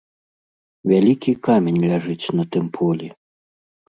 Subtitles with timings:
[0.91, 3.11] Вялікі камень ляжыць на тым полі.